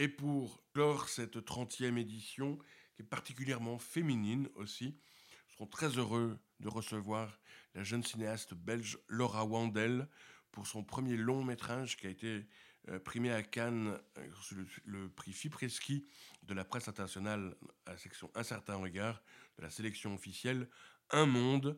Et 0.00 0.06
pour 0.06 0.62
clore 0.72 1.08
cette 1.08 1.36
30e 1.38 1.98
édition, 1.98 2.56
qui 2.94 3.02
est 3.02 3.04
particulièrement 3.04 3.78
féminine 3.78 4.48
aussi, 4.54 4.86
nous 4.86 5.52
serons 5.54 5.66
très 5.66 5.88
heureux 5.98 6.38
de 6.60 6.68
recevoir 6.68 7.40
la 7.74 7.82
jeune 7.82 8.04
cinéaste 8.04 8.54
belge 8.54 9.00
Laura 9.08 9.44
Wandel 9.44 10.08
pour 10.52 10.68
son 10.68 10.84
premier 10.84 11.16
long 11.16 11.42
métrage 11.42 11.96
qui 11.96 12.06
a 12.06 12.10
été 12.10 12.46
euh, 12.90 13.00
primé 13.00 13.32
à 13.32 13.42
Cannes 13.42 13.98
euh, 14.18 14.64
le, 14.84 15.08
prix 15.08 15.32
Fipreski 15.32 16.06
de 16.44 16.54
la 16.54 16.64
presse 16.64 16.86
internationale 16.86 17.56
à 17.84 17.90
la 17.90 17.98
section 17.98 18.30
Un 18.36 18.44
certain 18.44 18.76
regard 18.76 19.20
de 19.56 19.62
la 19.64 19.70
sélection 19.70 20.14
officielle 20.14 20.70
Un 21.10 21.26
monde 21.26 21.76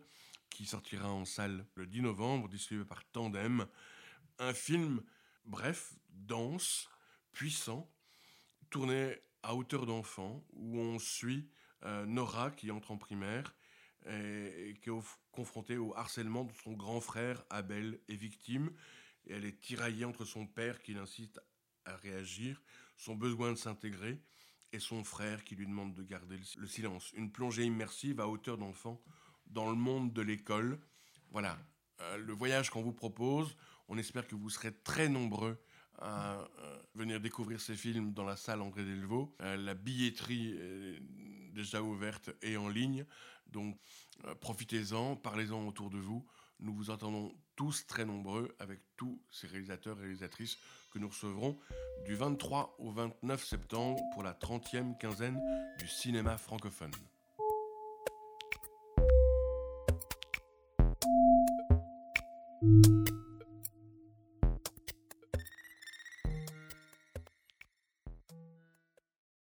qui 0.50 0.66
sortira 0.66 1.11
en 1.11 1.24
salle 1.24 1.66
le 1.74 1.87
10 1.87 2.02
novembre, 2.02 2.50
distribué 2.50 2.85
par 2.85 3.02
Tandem. 3.12 3.66
Un 4.38 4.52
film 4.52 5.02
bref, 5.46 5.94
dense, 6.11 6.90
puissant, 7.33 7.90
tourné 8.70 9.16
à 9.42 9.54
hauteur 9.54 9.87
d'enfant, 9.87 10.44
où 10.52 10.78
on 10.78 10.98
suit 10.98 11.48
euh, 11.85 12.06
Nora 12.06 12.50
qui 12.50 12.70
entre 12.70 12.90
en 12.90 12.98
primaire 12.98 13.54
et, 14.06 14.70
et 14.70 14.74
qui 14.74 14.90
est 14.90 15.02
confrontée 15.33 15.76
au 15.76 15.94
harcèlement 15.96 16.44
de 16.44 16.52
son 16.62 16.72
grand 16.72 17.00
frère 17.00 17.44
Abel 17.50 18.00
est 18.09 18.14
victime 18.14 18.70
et 19.26 19.35
elle 19.35 19.44
est 19.44 19.61
tiraillée 19.61 20.04
entre 20.04 20.24
son 20.24 20.46
père 20.46 20.83
qui 20.83 20.94
l'incite 20.94 21.38
à 21.85 21.96
réagir, 21.96 22.62
son 22.96 23.14
besoin 23.14 23.50
de 23.50 23.56
s'intégrer, 23.56 24.20
et 24.72 24.78
son 24.78 25.02
frère 25.04 25.44
qui 25.44 25.56
lui 25.56 25.66
demande 25.66 25.94
de 25.94 26.02
garder 26.02 26.38
le 26.56 26.66
silence. 26.66 27.12
Une 27.14 27.33
plongée 27.33 27.64
immersive 27.64 28.20
à 28.20 28.28
hauteur 28.28 28.56
d'enfant 28.56 29.02
dans 29.46 29.68
le 29.68 29.76
monde 29.76 30.12
de 30.12 30.22
l'école. 30.22 30.80
Voilà, 31.30 31.59
euh, 32.00 32.16
le 32.18 32.33
voyage 32.33 32.70
qu'on 32.70 32.83
vous 32.83 32.92
propose. 32.92 33.56
On 33.88 33.98
espère 33.98 34.26
que 34.28 34.37
vous 34.37 34.50
serez 34.50 34.72
très 34.72 35.09
nombreux 35.09 35.61
à 36.01 36.35
euh, 36.35 36.83
venir 36.95 37.21
découvrir 37.21 37.61
ces 37.61 37.77
films 37.77 38.13
dans 38.13 38.25
la 38.25 38.37
salle 38.37 38.63
André 38.63 38.85
Delvaux. 38.85 39.35
Euh, 39.41 39.57
la 39.57 39.75
billetterie 39.75 40.53
est 40.53 41.01
déjà 41.53 41.83
ouverte 41.83 42.31
et 42.43 42.57
en 42.57 42.69
ligne, 42.69 43.05
donc 43.49 43.79
profitez-en, 44.41 45.17
parlez-en 45.17 45.67
autour 45.67 45.91
de 45.91 45.99
vous. 45.99 46.25
Nous 46.61 46.75
vous 46.75 46.91
entendons 46.91 47.35
tous 47.57 47.87
très 47.87 48.05
nombreux 48.05 48.55
avec 48.59 48.81
tous 48.97 49.21
ces 49.31 49.47
réalisateurs 49.47 49.99
et 49.99 50.03
réalisatrices 50.03 50.59
que 50.93 50.99
nous 50.99 51.09
recevrons 51.09 51.59
du 52.05 52.15
23 52.15 52.77
au 52.79 52.91
29 52.91 53.45
septembre 53.45 54.01
pour 54.13 54.23
la 54.23 54.33
30e 54.33 54.97
quinzaine 54.99 55.41
du 55.79 55.89
cinéma 55.89 56.39
francophone. 56.39 56.93